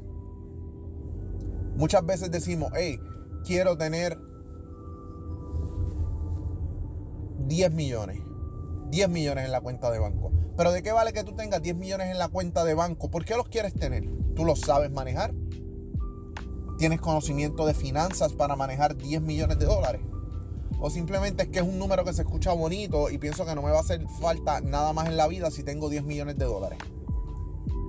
Muchas 1.77 2.05
veces 2.07 2.31
decimos, 2.31 2.71
hey, 2.75 2.99
quiero 3.45 3.77
tener 3.77 4.19
10 7.47 7.73
millones. 7.73 8.23
10 8.91 9.09
millones 9.11 9.45
en 9.45 9.53
la 9.53 9.61
cuenta 9.61 9.91
de 9.91 9.99
banco. 9.99 10.33
Pero 10.57 10.73
¿de 10.73 10.83
qué 10.83 10.93
vale 10.93 11.13
que 11.13 11.23
tú 11.23 11.35
tengas 11.35 11.61
10 11.61 11.77
millones 11.77 12.09
en 12.09 12.19
la 12.19 12.29
cuenta 12.29 12.65
de 12.65 12.75
banco? 12.75 13.11
¿Por 13.11 13.25
qué 13.25 13.37
los 13.37 13.49
quieres 13.49 13.75
tener? 13.75 14.09
¿Tú 14.35 14.45
los 14.45 14.61
sabes 14.61 14.91
manejar? 14.91 15.35
¿Tienes 16.79 17.01
conocimiento 17.01 17.65
de 17.65 17.73
finanzas 17.73 18.35
para 18.35 18.55
manejar 18.55 18.97
10 18.97 19.23
millones 19.23 19.59
de 19.59 19.65
dólares? 19.65 20.03
O 20.79 20.91
simplemente 20.91 21.45
es 21.45 21.49
que 21.49 21.61
es 21.61 21.65
un 21.65 21.79
número 21.79 22.05
que 22.05 22.13
se 22.13 22.23
escucha 22.23 22.53
bonito 22.53 23.09
y 23.09 23.17
pienso 23.17 23.47
que 23.47 23.55
no 23.55 23.63
me 23.63 23.71
va 23.71 23.79
a 23.79 23.81
hacer 23.81 24.07
falta 24.21 24.61
nada 24.61 24.93
más 24.93 25.09
en 25.09 25.17
la 25.17 25.27
vida 25.27 25.51
si 25.51 25.63
tengo 25.63 25.89
10 25.89 26.05
millones 26.05 26.37
de 26.37 26.45
dólares. 26.45 26.79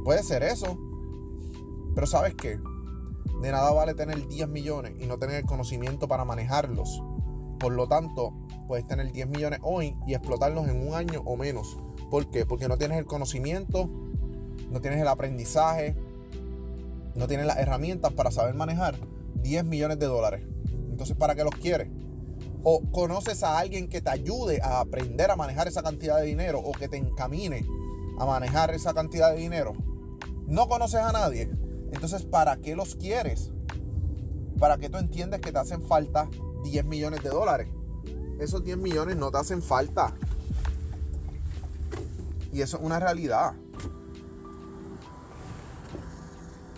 Puede 0.05 0.23
ser 0.23 0.43
eso. 0.43 0.77
Pero 1.95 2.07
¿sabes 2.07 2.33
qué? 2.35 2.59
De 3.41 3.51
nada 3.51 3.71
vale 3.71 3.93
tener 3.93 4.25
10 4.25 4.47
millones 4.47 4.93
y 4.97 5.05
no 5.05 5.17
tener 5.17 5.35
el 5.35 5.45
conocimiento 5.45 6.07
para 6.07 6.23
manejarlos. 6.23 7.03
Por 7.59 7.73
lo 7.73 7.87
tanto, 7.87 8.33
puedes 8.67 8.87
tener 8.87 9.11
10 9.11 9.27
millones 9.27 9.59
hoy 9.63 9.97
y 10.07 10.13
explotarlos 10.13 10.65
en 10.69 10.87
un 10.87 10.93
año 10.93 11.23
o 11.25 11.35
menos. 11.35 11.77
¿Por 12.09 12.29
qué? 12.29 12.45
Porque 12.45 12.69
no 12.69 12.77
tienes 12.77 12.99
el 12.99 13.05
conocimiento, 13.05 13.89
no 14.69 14.79
tienes 14.79 15.01
el 15.01 15.07
aprendizaje, 15.09 15.97
no 17.17 17.27
tienes 17.27 17.45
las 17.45 17.57
herramientas 17.57 18.13
para 18.13 18.31
saber 18.31 18.55
manejar 18.55 18.95
10 19.41 19.65
millones 19.65 19.99
de 19.99 20.05
dólares. 20.05 20.43
Entonces, 20.89 21.15
¿para 21.15 21.35
qué 21.35 21.43
los 21.43 21.55
quieres? 21.55 21.89
o 22.69 22.81
conoces 22.91 23.43
a 23.43 23.57
alguien 23.57 23.87
que 23.87 24.01
te 24.01 24.09
ayude 24.09 24.59
a 24.61 24.81
aprender 24.81 25.31
a 25.31 25.37
manejar 25.37 25.69
esa 25.69 25.83
cantidad 25.83 26.17
de 26.17 26.25
dinero 26.25 26.59
o 26.59 26.73
que 26.73 26.89
te 26.89 26.97
encamine 26.97 27.65
a 28.19 28.25
manejar 28.25 28.71
esa 28.71 28.93
cantidad 28.93 29.31
de 29.31 29.37
dinero. 29.37 29.73
No 30.47 30.67
conoces 30.67 30.99
a 30.99 31.13
nadie. 31.13 31.49
Entonces, 31.93 32.25
¿para 32.25 32.57
qué 32.57 32.75
los 32.75 32.95
quieres? 32.95 33.51
¿Para 34.59 34.77
qué 34.77 34.89
tú 34.89 34.97
entiendes 34.97 35.39
que 35.39 35.53
te 35.53 35.59
hacen 35.59 35.81
falta 35.81 36.29
10 36.65 36.83
millones 36.83 37.23
de 37.23 37.29
dólares? 37.29 37.69
Esos 38.39 38.65
10 38.65 38.77
millones 38.77 39.15
no 39.15 39.31
te 39.31 39.37
hacen 39.37 39.61
falta. 39.61 40.13
Y 42.51 42.61
eso 42.61 42.77
es 42.77 42.83
una 42.83 42.99
realidad. 42.99 43.53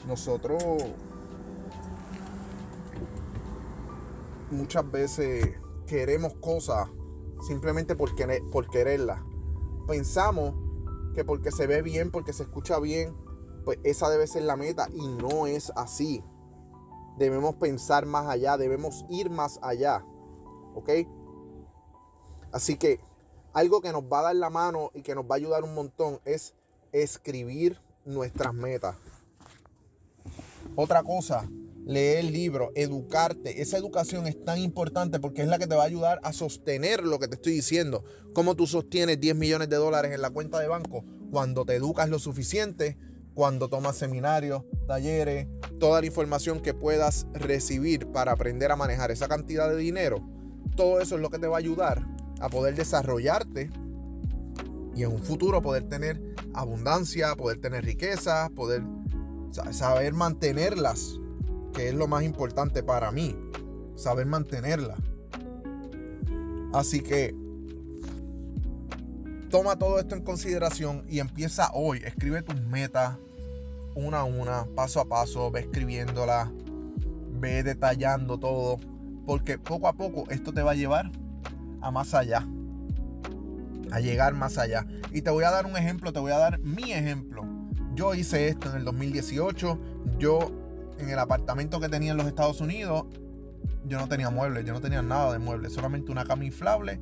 Nosotros 0.10 0.63
muchas 4.50 4.89
veces 4.89 5.56
queremos 5.86 6.34
cosas 6.42 6.89
simplemente 7.46 7.96
por, 7.96 8.16
quererlas. 8.16 9.22
Pensamos 9.86 10.56
que 11.13 11.24
porque 11.24 11.51
se 11.51 11.68
ve 11.68 11.84
bien, 11.84 12.10
porque 12.10 12.34
se 12.34 12.42
escucha 12.42 12.80
bien, 12.80 13.16
pues 13.63 13.78
esa 13.84 14.10
debe 14.10 14.25
ser 14.25 14.42
la 14.44 14.56
meta 14.56 14.89
y 14.92 15.08
no 15.08 15.46
es 15.46 15.72
así. 15.75 16.24
Debemos 17.20 17.58
pensar 17.58 18.08
más 18.08 18.25
allá, 18.25 18.58
debemos 18.58 19.06
ir 19.12 19.30
más 19.30 19.60
allá. 19.62 20.04
¿Ok? 20.74 20.89
Así 22.51 22.78
que 22.78 23.00
algo 23.54 23.80
que 23.82 23.92
nos 23.92 24.06
va 24.06 24.22
a 24.22 24.24
dar 24.24 24.36
la 24.38 24.50
mano 24.50 24.89
y 24.96 25.04
que 25.04 25.13
nos 25.13 25.25
va 25.25 25.36
a 25.36 25.38
ayudar 25.38 25.63
un 25.63 25.75
montón 25.75 26.20
es 26.25 26.56
escribir 26.94 27.80
nuestras 28.06 28.56
metas. 28.56 28.96
Otra 30.81 31.03
cosa 31.03 31.45
leer 31.86 32.24
libros, 32.24 32.69
educarte. 32.74 33.62
Esa 33.62 33.77
educación 33.77 34.27
es 34.27 34.41
tan 34.45 34.59
importante 34.59 35.19
porque 35.19 35.41
es 35.41 35.50
la 35.50 35.59
que 35.59 35.67
te 35.67 35.75
va 35.75 35.83
a 35.83 35.88
ayudar 35.88 36.21
a 36.24 36.31
sostener 36.31 37.03
lo 37.03 37.19
que 37.19 37.27
te 37.27 37.36
estoy 37.36 37.51
diciendo. 37.51 38.05
Cómo 38.33 38.55
tú 38.55 38.65
sostienes 38.65 39.19
10 39.19 39.36
millones 39.36 39.67
de 39.67 39.75
dólares 39.75 40.13
en 40.13 40.21
la 40.21 40.29
cuenta 40.29 40.57
de 40.57 40.69
banco 40.69 41.03
cuando 41.31 41.65
te 41.65 41.75
educas 41.75 42.07
lo 42.07 42.17
suficiente, 42.17 42.98
cuando 43.33 43.67
tomas 43.67 43.98
seminarios, 43.98 44.63
talleres, 44.88 45.50
toda 45.81 46.00
la 46.00 46.07
información 46.07 46.62
que 46.62 46.74
puedas 46.74 47.27
recibir 47.33 48.07
para 48.13 48.31
aprender 48.31 48.71
a 48.71 48.77
manejar 48.77 49.12
esa 49.12 49.27
cantidad 49.27 49.69
de 49.69 49.75
dinero. 49.75 50.25
Todo 50.77 51.01
eso 51.01 51.15
es 51.15 51.21
lo 51.21 51.29
que 51.29 51.39
te 51.39 51.48
va 51.48 51.57
a 51.57 51.59
ayudar 51.59 52.07
a 52.39 52.48
poder 52.48 52.75
desarrollarte 52.75 53.69
y 54.95 55.03
en 55.03 55.12
un 55.12 55.21
futuro 55.21 55.62
poder 55.62 55.89
tener 55.89 56.21
abundancia, 56.53 57.36
poder 57.36 57.59
tener 57.59 57.83
riqueza, 57.83 58.50
poder 58.55 58.81
saber 59.51 60.13
mantenerlas 60.13 61.20
que 61.74 61.89
es 61.89 61.94
lo 61.94 62.08
más 62.08 62.24
importante 62.24 62.84
para 62.84 63.12
mí, 63.12 63.36
saber 63.96 64.25
mantenerla. 64.25 64.96
Así 66.74 67.01
que 67.01 67.36
toma 69.50 69.77
todo 69.77 70.00
esto 70.00 70.15
en 70.15 70.24
consideración 70.24 71.03
y 71.08 71.20
empieza 71.20 71.72
hoy. 71.74 72.01
Escribe 72.06 72.41
tus 72.41 72.62
metas 72.62 73.18
una 73.96 74.20
a 74.20 74.24
una, 74.24 74.65
paso 74.75 75.01
a 75.01 75.06
paso, 75.06 75.51
ve 75.51 75.62
escribiéndola, 75.62 76.51
ve 77.39 77.63
detallando 77.63 78.38
todo, 78.38 78.77
porque 79.25 79.58
poco 79.58 79.88
a 79.88 79.94
poco 79.94 80.29
esto 80.29 80.53
te 80.53 80.62
va 80.62 80.72
a 80.72 80.75
llevar 80.75 81.12
a 81.82 81.91
más 81.91 82.13
allá, 82.13 82.48
a 83.91 84.00
llegar 84.00 84.34
más 84.34 84.58
allá. 84.58 84.86
Y 85.12 85.22
te 85.22 85.32
voy 85.32 85.44
a 85.44 85.51
dar 85.51 85.65
un 85.65 85.75
ejemplo, 85.75 86.13
te 86.13 86.20
voy 86.20 86.32
a 86.32 86.38
dar 86.38 86.60
mi 86.60 86.91
ejemplo. 86.94 87.44
Yo 88.00 88.13
hice 88.13 88.48
esto 88.48 88.70
en 88.70 88.77
el 88.77 88.86
2018, 88.86 89.77
yo 90.20 90.39
en 91.00 91.10
el 91.10 91.20
apartamento 91.20 91.82
que 91.82 91.89
tenía 91.89 92.12
en 92.12 92.18
los 92.18 92.27
Estados 92.27 92.62
Unidos, 92.62 93.08
yo 93.84 94.00
no 94.00 94.08
tenía 94.08 94.29
muebles, 94.29 94.63
yo 94.63 94.72
no 94.72 94.79
tenía 94.79 95.01
nada 95.01 95.34
de 95.34 95.39
muebles, 95.39 95.74
solamente 95.74 96.10
una 96.10 96.24
cama 96.24 96.46
inflable, 96.46 96.98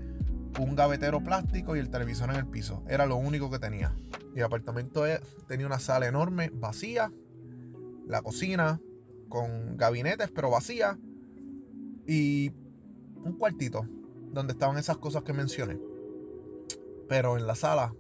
un 0.60 0.76
gavetero 0.76 1.24
plástico 1.24 1.76
y 1.76 1.80
el 1.82 1.92
televisor 1.92 2.32
en 2.32 2.38
el 2.38 2.48
piso. 2.48 2.84
Era 2.88 3.06
lo 3.06 3.16
único 3.16 3.52
que 3.52 3.60
tenía. 3.60 3.96
Y 4.34 4.40
el 4.40 4.46
apartamento 4.46 5.04
tenía 5.48 5.68
una 5.68 5.78
sala 5.78 6.08
enorme, 6.08 6.50
vacía, 6.52 7.14
la 8.08 8.24
cocina 8.24 8.82
con 9.30 9.78
gabinetes, 9.78 10.32
pero 10.32 10.50
vacía, 10.50 10.98
y 12.08 12.52
un 13.24 13.38
cuartito 13.38 13.86
donde 14.32 14.54
estaban 14.54 14.80
esas 14.80 14.98
cosas 14.98 15.22
que 15.22 15.34
mencioné. 15.34 15.78
Pero 17.08 17.38
en 17.38 17.46
la 17.46 17.54
sala, 17.54 17.94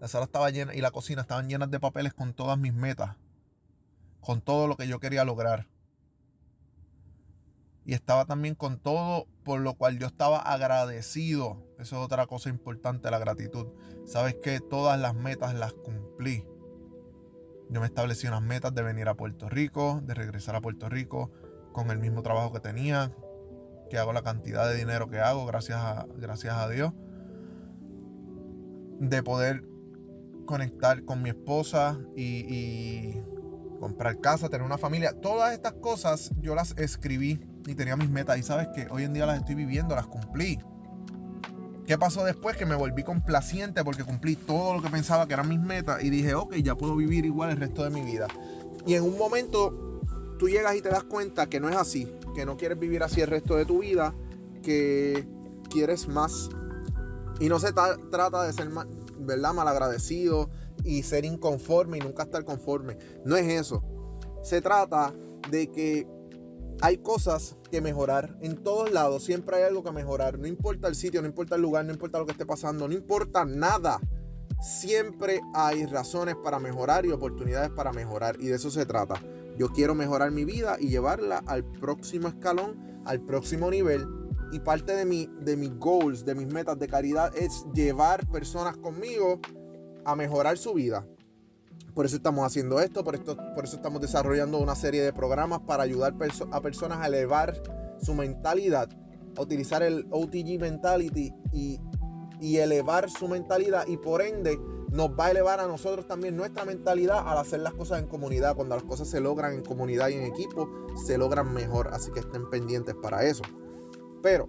la 0.00 0.08
sala 0.08 0.24
estaba 0.24 0.50
llena 0.50 0.74
y 0.74 0.80
la 0.80 0.90
cocina 0.90 1.22
estaban 1.22 1.48
llenas 1.48 1.70
de 1.70 1.80
papeles 1.80 2.14
con 2.14 2.34
todas 2.34 2.58
mis 2.58 2.74
metas 2.74 3.16
con 4.20 4.40
todo 4.40 4.66
lo 4.66 4.76
que 4.76 4.86
yo 4.86 5.00
quería 5.00 5.24
lograr. 5.24 5.66
Y 7.84 7.94
estaba 7.94 8.26
también 8.26 8.54
con 8.54 8.78
todo 8.78 9.26
por 9.44 9.60
lo 9.60 9.74
cual 9.74 9.98
yo 9.98 10.06
estaba 10.06 10.38
agradecido. 10.38 11.64
Eso 11.78 11.96
es 11.96 12.04
otra 12.04 12.26
cosa 12.26 12.50
importante, 12.50 13.10
la 13.10 13.18
gratitud. 13.18 13.68
Sabes 14.04 14.34
que 14.34 14.60
todas 14.60 15.00
las 15.00 15.14
metas 15.14 15.54
las 15.54 15.72
cumplí. 15.72 16.44
Yo 17.70 17.80
me 17.80 17.86
establecí 17.86 18.26
unas 18.26 18.42
metas 18.42 18.74
de 18.74 18.82
venir 18.82 19.08
a 19.08 19.14
Puerto 19.14 19.48
Rico, 19.48 20.02
de 20.04 20.14
regresar 20.14 20.56
a 20.56 20.60
Puerto 20.60 20.88
Rico 20.88 21.30
con 21.72 21.90
el 21.90 21.98
mismo 21.98 22.22
trabajo 22.22 22.52
que 22.52 22.60
tenía, 22.60 23.14
que 23.88 23.96
hago 23.96 24.12
la 24.12 24.22
cantidad 24.22 24.68
de 24.68 24.76
dinero 24.76 25.08
que 25.08 25.20
hago, 25.20 25.46
gracias 25.46 25.78
a, 25.78 26.06
gracias 26.16 26.54
a 26.54 26.68
Dios. 26.68 26.92
De 29.00 29.22
poder 29.22 29.67
conectar 30.48 31.04
con 31.04 31.22
mi 31.22 31.28
esposa 31.28 32.00
y 32.16 33.12
comprar 33.78 34.18
casa, 34.18 34.48
tener 34.48 34.64
una 34.64 34.78
familia, 34.78 35.12
todas 35.12 35.52
estas 35.52 35.74
cosas 35.74 36.30
yo 36.40 36.54
las 36.54 36.74
escribí 36.78 37.38
y 37.66 37.74
tenía 37.74 37.96
mis 37.96 38.08
metas 38.08 38.38
y 38.38 38.42
sabes 38.42 38.68
que 38.74 38.88
hoy 38.90 39.04
en 39.04 39.12
día 39.12 39.26
las 39.26 39.38
estoy 39.38 39.54
viviendo, 39.54 39.94
las 39.94 40.06
cumplí. 40.06 40.58
¿Qué 41.86 41.98
pasó 41.98 42.24
después? 42.24 42.56
Que 42.56 42.64
me 42.64 42.74
volví 42.74 43.02
complaciente 43.02 43.84
porque 43.84 44.04
cumplí 44.04 44.36
todo 44.36 44.74
lo 44.74 44.82
que 44.82 44.88
pensaba 44.88 45.28
que 45.28 45.34
eran 45.34 45.48
mis 45.50 45.60
metas 45.60 46.02
y 46.02 46.08
dije, 46.08 46.34
ok, 46.34 46.54
ya 46.56 46.74
puedo 46.74 46.96
vivir 46.96 47.26
igual 47.26 47.50
el 47.50 47.58
resto 47.58 47.84
de 47.84 47.90
mi 47.90 48.00
vida. 48.00 48.26
Y 48.86 48.94
en 48.94 49.04
un 49.04 49.18
momento 49.18 50.00
tú 50.38 50.48
llegas 50.48 50.74
y 50.76 50.80
te 50.80 50.88
das 50.88 51.04
cuenta 51.04 51.46
que 51.46 51.60
no 51.60 51.68
es 51.68 51.76
así, 51.76 52.10
que 52.34 52.46
no 52.46 52.56
quieres 52.56 52.78
vivir 52.78 53.02
así 53.02 53.20
el 53.20 53.26
resto 53.26 53.54
de 53.54 53.66
tu 53.66 53.80
vida, 53.80 54.14
que 54.62 55.28
quieres 55.70 56.08
más. 56.08 56.48
Y 57.38 57.50
no 57.50 57.60
se 57.60 57.72
trata 57.72 58.44
de 58.44 58.52
ser, 58.54 58.70
¿verdad? 59.20 59.54
Malagradecido, 59.54 60.50
y 60.84 61.02
ser 61.02 61.24
inconforme 61.24 61.98
y 61.98 62.00
nunca 62.00 62.24
estar 62.24 62.44
conforme. 62.44 62.96
No 63.24 63.36
es 63.36 63.46
eso. 63.48 63.82
Se 64.42 64.60
trata 64.60 65.12
de 65.50 65.70
que 65.70 66.06
hay 66.80 66.98
cosas 66.98 67.56
que 67.70 67.80
mejorar 67.80 68.36
en 68.40 68.62
todos 68.62 68.92
lados. 68.92 69.24
Siempre 69.24 69.56
hay 69.56 69.62
algo 69.64 69.82
que 69.82 69.92
mejorar. 69.92 70.38
No 70.38 70.46
importa 70.46 70.88
el 70.88 70.94
sitio, 70.94 71.20
no 71.20 71.28
importa 71.28 71.56
el 71.56 71.62
lugar, 71.62 71.84
no 71.84 71.92
importa 71.92 72.18
lo 72.18 72.26
que 72.26 72.32
esté 72.32 72.46
pasando, 72.46 72.86
no 72.86 72.94
importa 72.94 73.44
nada. 73.44 74.00
Siempre 74.60 75.40
hay 75.54 75.86
razones 75.86 76.36
para 76.36 76.58
mejorar 76.58 77.06
y 77.06 77.10
oportunidades 77.10 77.70
para 77.70 77.92
mejorar. 77.92 78.36
Y 78.40 78.46
de 78.46 78.56
eso 78.56 78.70
se 78.70 78.86
trata. 78.86 79.20
Yo 79.56 79.70
quiero 79.72 79.94
mejorar 79.94 80.30
mi 80.30 80.44
vida 80.44 80.76
y 80.78 80.88
llevarla 80.88 81.42
al 81.46 81.64
próximo 81.64 82.28
escalón, 82.28 83.02
al 83.04 83.20
próximo 83.20 83.70
nivel. 83.70 84.06
Y 84.52 84.60
parte 84.60 84.94
de, 84.94 85.04
mi, 85.04 85.28
de 85.40 85.56
mis 85.56 85.76
goals, 85.78 86.24
de 86.24 86.34
mis 86.34 86.46
metas 86.46 86.78
de 86.78 86.88
caridad 86.88 87.36
es 87.36 87.66
llevar 87.74 88.26
personas 88.28 88.76
conmigo 88.76 89.40
a 90.04 90.16
mejorar 90.16 90.56
su 90.56 90.74
vida. 90.74 91.06
Por 91.94 92.06
eso 92.06 92.16
estamos 92.16 92.46
haciendo 92.46 92.80
esto, 92.80 93.04
por, 93.04 93.14
esto, 93.14 93.36
por 93.54 93.64
eso 93.64 93.76
estamos 93.76 94.00
desarrollando 94.00 94.58
una 94.58 94.74
serie 94.74 95.02
de 95.02 95.12
programas 95.12 95.60
para 95.60 95.82
ayudar 95.82 96.14
a 96.52 96.60
personas 96.60 96.98
a 96.98 97.06
elevar 97.06 97.60
su 98.00 98.14
mentalidad, 98.14 98.88
a 99.36 99.42
utilizar 99.42 99.82
el 99.82 100.06
OTG 100.10 100.60
Mentality 100.60 101.32
y, 101.52 101.80
y 102.40 102.56
elevar 102.58 103.10
su 103.10 103.28
mentalidad 103.28 103.86
y 103.86 103.96
por 103.96 104.22
ende 104.22 104.58
nos 104.90 105.10
va 105.10 105.26
a 105.26 105.30
elevar 105.32 105.60
a 105.60 105.66
nosotros 105.66 106.06
también 106.06 106.36
nuestra 106.36 106.64
mentalidad 106.64 107.26
al 107.26 107.38
hacer 107.38 107.60
las 107.60 107.74
cosas 107.74 108.00
en 108.00 108.08
comunidad. 108.08 108.56
Cuando 108.56 108.74
las 108.74 108.84
cosas 108.84 109.08
se 109.08 109.20
logran 109.20 109.52
en 109.52 109.62
comunidad 109.62 110.08
y 110.08 110.14
en 110.14 110.24
equipo, 110.24 110.68
se 111.04 111.18
logran 111.18 111.52
mejor. 111.52 111.90
Así 111.92 112.10
que 112.10 112.20
estén 112.20 112.48
pendientes 112.48 112.94
para 112.94 113.24
eso. 113.24 113.42
Pero, 114.22 114.48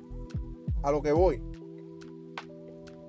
a 0.84 0.92
lo 0.92 1.02
que 1.02 1.12
voy, 1.12 1.42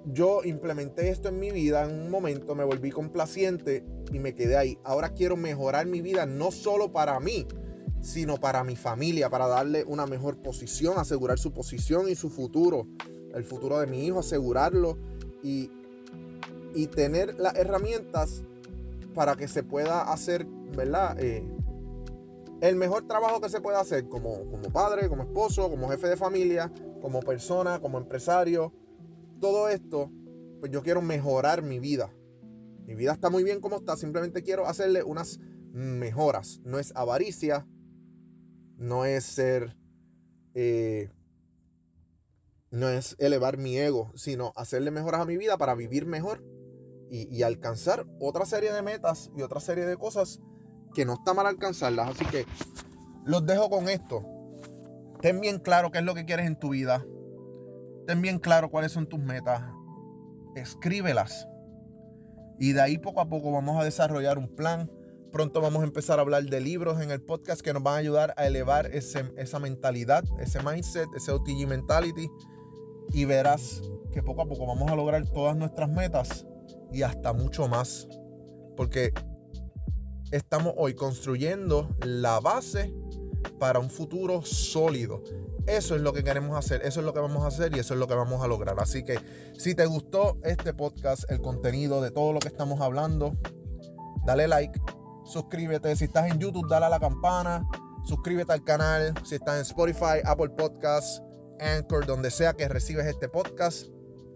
yo 0.07 0.43
implementé 0.45 1.11
esto 1.11 1.29
en 1.29 1.39
mi 1.39 1.51
vida 1.51 1.85
en 1.85 2.01
un 2.01 2.11
momento, 2.11 2.55
me 2.55 2.65
volví 2.65 2.91
complaciente 2.91 3.85
y 4.13 4.19
me 4.19 4.35
quedé 4.35 4.57
ahí. 4.57 4.79
Ahora 4.85 5.11
quiero 5.11 5.37
mejorar 5.37 5.87
mi 5.87 6.01
vida 6.01 6.27
no 6.27 6.51
solo 6.51 6.93
para 6.93 7.21
mí, 7.21 7.47
sino 8.01 8.39
para 8.39 8.65
mi 8.65 8.77
familia, 8.77 9.29
para 9.29 9.47
darle 9.47 9.85
una 9.85 10.07
mejor 10.07 10.39
posición, 10.39 10.99
asegurar 10.99 11.39
su 11.39 11.53
posición 11.53 12.09
y 12.09 12.15
su 12.15 12.31
futuro, 12.31 12.87
el 13.35 13.45
futuro 13.45 13.79
de 13.79 13.87
mi 13.87 14.07
hijo, 14.07 14.21
asegurarlo 14.21 14.97
y, 15.43 15.71
y 16.75 16.87
tener 16.87 17.39
las 17.39 17.55
herramientas 17.57 18.43
para 19.15 19.37
que 19.37 19.49
se 19.49 19.63
pueda 19.63 20.03
hacer, 20.03 20.47
¿verdad? 20.77 21.17
Eh, 21.21 21.45
el 22.61 22.77
mejor 22.77 23.07
trabajo 23.07 23.41
que 23.41 23.49
se 23.49 23.61
pueda 23.61 23.81
hacer 23.81 24.09
como, 24.09 24.51
como 24.51 24.71
padre, 24.71 25.09
como 25.09 25.23
esposo, 25.23 25.71
como 25.71 25.89
jefe 25.89 26.09
de 26.09 26.17
familia, 26.17 26.71
como 27.01 27.21
persona, 27.21 27.81
como 27.81 27.99
empresario. 27.99 28.73
Todo 29.41 29.69
esto, 29.69 30.11
pues 30.61 30.71
yo 30.71 30.83
quiero 30.83 31.01
mejorar 31.01 31.63
mi 31.63 31.79
vida. 31.79 32.15
Mi 32.85 32.95
vida 32.95 33.13
está 33.13 33.31
muy 33.31 33.45
bien 33.45 33.61
como 33.61 33.77
está, 33.77 33.97
simplemente 33.97 34.43
quiero 34.43 34.67
hacerle 34.67 35.03
unas 35.03 35.39
mejoras. 35.73 36.61
No 36.65 36.79
es 36.79 36.93
avaricia, 36.95 37.67
no 38.77 39.07
es 39.07 39.25
ser, 39.25 39.77
eh, 40.55 41.11
no 42.71 42.89
es 42.91 43.17
elevar 43.19 43.57
mi 43.57 43.79
ego, 43.79 44.13
sino 44.15 44.53
hacerle 44.55 44.91
mejoras 44.91 45.23
a 45.23 45.27
mi 45.27 45.39
vida 45.39 45.57
para 45.57 45.75
vivir 45.75 46.05
mejor 46.07 46.45
y 47.13 47.43
alcanzar 47.43 48.07
otra 48.21 48.47
serie 48.47 48.73
de 48.73 48.83
metas 48.83 49.33
y 49.37 49.43
otra 49.43 49.59
serie 49.59 49.85
de 49.85 49.97
cosas 49.97 50.41
que 50.95 51.05
no 51.05 51.15
está 51.15 51.35
mal 51.35 51.47
alcanzarlas. 51.47 52.11
Así 52.11 52.25
que 52.27 52.47
los 53.25 53.45
dejo 53.47 53.71
con 53.71 53.89
esto. 53.89 54.25
Ten 55.21 55.41
bien 55.41 55.59
claro 55.59 55.91
qué 55.91 55.99
es 55.99 56.05
lo 56.05 56.15
que 56.15 56.25
quieres 56.25 56.47
en 56.47 56.59
tu 56.59 56.71
vida. 56.71 57.05
Ten 58.07 58.23
bien 58.23 58.39
claro 58.39 58.71
cuáles 58.71 58.93
son 58.93 59.07
tus 59.07 59.21
metas. 59.21 59.63
Escríbelas. 60.55 61.47
Y 62.59 62.73
de 62.73 62.81
ahí 62.81 62.99
poco 62.99 63.21
a 63.21 63.29
poco 63.29 63.53
vamos 63.53 63.81
a 63.81 63.85
desarrollar 63.85 64.39
un 64.39 64.55
plan. 64.55 64.91
Pronto 65.33 65.61
vamos 65.61 65.83
a 65.83 65.87
empezar 65.87 66.19
a 66.19 66.23
hablar 66.23 66.45
de 66.45 66.61
libros 66.61 67.01
en 67.01 67.11
el 67.11 67.23
podcast 67.23 67.61
que 67.61 67.73
nos 67.73 67.83
van 67.83 67.95
a 67.95 67.99
ayudar 67.99 68.35
a 68.37 68.47
elevar 68.47 68.87
esa 68.87 69.59
mentalidad, 69.61 70.25
ese 70.41 70.61
mindset, 70.63 71.09
ese 71.15 71.31
OTG 71.31 71.69
mentality. 71.69 72.29
Y 73.13 73.25
verás 73.27 73.83
que 74.13 74.23
poco 74.23 74.43
a 74.43 74.47
poco 74.47 74.67
vamos 74.67 74.91
a 74.91 74.97
lograr 74.97 75.25
todas 75.31 75.57
nuestras 75.57 75.89
metas 75.89 76.47
y 76.93 77.03
hasta 77.03 77.33
mucho 77.33 77.69
más. 77.69 78.09
Porque 78.77 79.13
estamos 80.31 80.75
hoy 80.77 80.95
construyendo 80.95 81.97
la 82.05 82.41
base 82.41 82.95
para 83.59 83.79
un 83.79 83.91
futuro 83.91 84.43
sólido. 84.43 85.23
Eso 85.67 85.95
es 85.95 86.03
lo 86.03 86.13
que 86.13 86.25
queremos 86.25 86.57
hacer, 86.57 86.83
eso 86.85 87.01
es 87.01 87.07
lo 87.07 87.13
que 87.13 87.21
vamos 87.21 87.45
a 87.45 87.49
hacer 87.49 87.77
y 87.77 87.79
eso 87.79 87.95
es 87.95 88.01
lo 88.01 88.07
que 88.07 88.15
vamos 88.15 88.43
a 88.43 88.49
lograr. 88.49 88.77
Así 88.81 89.05
que 89.05 89.19
si 89.57 89.75
te 89.75 89.87
gustó 89.87 90.39
este 90.43 90.73
podcast, 90.73 91.31
el 91.31 91.41
contenido 91.41 92.01
de 92.01 92.11
todo 92.11 92.33
lo 92.33 92.41
que 92.41 92.49
estamos 92.49 92.81
hablando, 92.81 93.37
dale 94.25 94.49
like, 94.49 94.81
suscríbete. 95.25 95.95
Si 95.97 96.05
estás 96.05 96.31
en 96.31 96.39
YouTube, 96.39 96.69
dale 96.69 96.87
a 96.87 96.89
la 96.89 97.01
campana, 97.01 97.67
suscríbete 98.05 98.53
al 98.53 98.65
canal. 98.65 99.15
Si 99.25 99.35
estás 99.35 99.57
en 99.57 99.63
Spotify, 99.63 100.21
Apple 100.25 100.51
Podcasts, 100.51 101.23
Anchor, 101.61 102.07
donde 102.07 102.31
sea 102.31 102.55
que 102.55 102.69
recibes 102.69 103.07
este 103.07 103.29
podcast, 103.29 103.89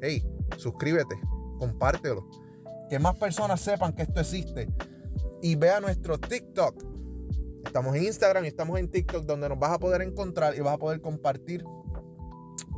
hey, 0.02 0.26
suscríbete, 0.58 1.16
compártelo. 1.58 2.28
Que 2.90 2.98
más 2.98 3.16
personas 3.16 3.60
sepan 3.60 3.94
que 3.94 4.02
esto 4.02 4.20
existe. 4.20 4.68
Y 5.42 5.56
vea 5.56 5.80
nuestro 5.80 6.18
TikTok 6.18 6.94
Estamos 7.66 7.96
en 7.96 8.04
Instagram 8.04 8.44
y 8.44 8.48
estamos 8.48 8.78
en 8.78 8.88
TikTok 8.88 9.24
donde 9.24 9.48
nos 9.48 9.58
vas 9.58 9.72
a 9.72 9.78
poder 9.78 10.02
encontrar 10.02 10.54
y 10.54 10.60
vas 10.60 10.74
a 10.74 10.78
poder 10.78 11.00
compartir 11.00 11.64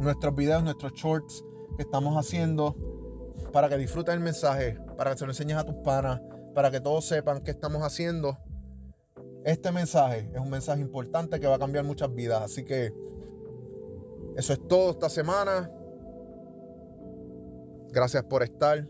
nuestros 0.01 0.35
videos, 0.35 0.63
nuestros 0.63 0.93
shorts 0.95 1.45
que 1.77 1.83
estamos 1.83 2.17
haciendo 2.17 2.75
para 3.53 3.69
que 3.69 3.77
disfruten 3.77 4.15
el 4.15 4.21
mensaje, 4.21 4.79
para 4.97 5.11
que 5.11 5.19
se 5.19 5.27
lo 5.27 5.33
enseñes 5.33 5.59
a 5.59 5.65
tus 5.65 5.75
panas, 5.77 6.23
para 6.55 6.71
que 6.71 6.81
todos 6.81 7.05
sepan 7.05 7.43
qué 7.43 7.51
estamos 7.51 7.83
haciendo. 7.83 8.39
Este 9.45 9.71
mensaje 9.71 10.31
es 10.33 10.41
un 10.41 10.51
mensaje 10.51 10.81
importante 10.81 11.39
que 11.41 11.47
va 11.47 11.57
a 11.57 11.59
cambiar 11.59 11.85
muchas 11.85 12.15
vidas. 12.15 12.43
Así 12.43 12.65
que 12.65 12.93
eso 14.37 14.53
es 14.53 14.67
todo 14.67 14.93
esta 14.93 15.11
semana. 15.11 15.71
Gracias 17.93 18.25
por 18.25 18.43
estar 18.43 18.89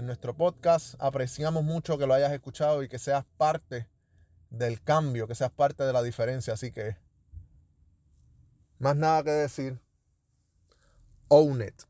en 0.00 0.06
nuestro 0.06 0.34
podcast. 0.34 0.94
Apreciamos 0.98 1.62
mucho 1.62 1.96
que 1.98 2.06
lo 2.06 2.14
hayas 2.14 2.32
escuchado 2.32 2.82
y 2.82 2.88
que 2.88 2.98
seas 2.98 3.24
parte 3.36 3.86
del 4.48 4.82
cambio, 4.82 5.28
que 5.28 5.34
seas 5.34 5.52
parte 5.52 5.84
de 5.84 5.92
la 5.92 6.02
diferencia. 6.02 6.54
Así 6.54 6.72
que, 6.72 6.96
más 8.78 8.96
nada 8.96 9.22
que 9.22 9.30
decir. 9.30 9.78
Own 11.28 11.62
it. 11.62 11.89